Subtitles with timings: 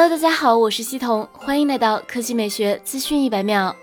[0.00, 3.74] Hello，大家好，我是西彤，欢迎来到科技美学资讯一百秒。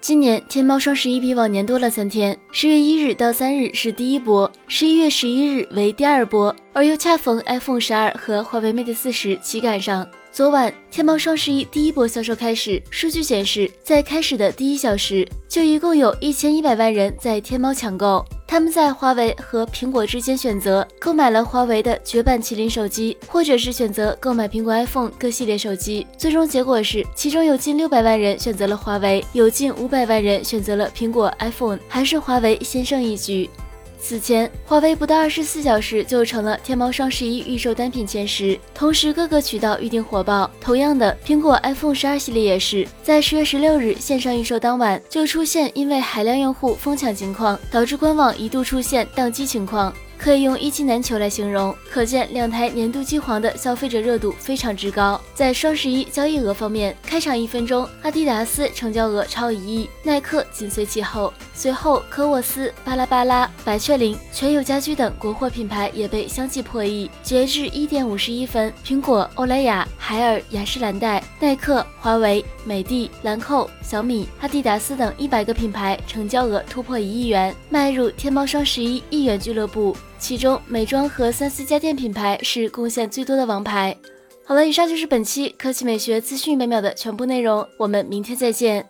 [0.00, 10.04] 今年天猫双十一比往年多了三天，十月一日到三日是第一波，十一月十一日为第二波，而又恰逢 iPhone 十二和华为 Mate 四十齐赶上。
[10.32, 18.24] 昨晚天猫双十一第一波销售开始，数据显示，在开始的第一小时，就一共有一千一百万人在天猫抢购。
[18.46, 26.06] 他们在华为和苹果之间选择，购买了华为的绝版麒麟手机，或者是选择购买苹果 iPhone 各系列手机。
[26.16, 33.50] 最终结果是，其中有近六百万人选择了华为，有近五百万人选择了苹果 iPhone，还是华为先胜一局。
[33.98, 40.48] 此前，华为不到二十四小时就成了天猫双十一预售单品前十，同时各个渠道预定火爆。
[40.60, 49.92] 同样的，苹果 iPhone 十二系列也是在十月十六日线上预售当晚就出现因为海量用户疯抢情况，导致官网一度出现宕机情况。
[50.18, 55.20] 可以用一机难求来形容，可见两台年度机皇的消费者热度非常之高。
[55.34, 67.10] 在双十一交易额方面，开场一分钟，阿迪达斯成交额超一亿，耐克紧随其后，随后科沃斯、巴拉巴拉、百雀羚、全友家居等国货品牌也被相继破亿。
[67.22, 79.96] 截至一点五十一分，苹果、欧莱雅、海尔、雅诗兰黛、耐克、华为、美的、兰蔻、小米、阿迪达斯等一百个品牌成交额突破一亿元，迈入天猫双十一亿元俱乐部。
[80.18, 83.96] 其中，美妆和三 C 家电品牌是贡献最多的王牌。
[84.44, 88.88] 好了，以上就是本期科技美学资讯每秒的全部内容，我们明天再见。